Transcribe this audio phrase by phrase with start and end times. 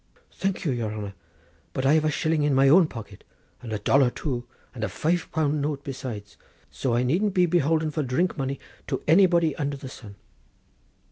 [0.31, 1.13] "Thank your honour;
[1.73, 3.23] but I have a shilling in my own pocket,
[3.61, 6.37] and a dollar too, and a five pound note besides;
[6.71, 10.15] so I needn't be beholden for drink money to anybody under the sun."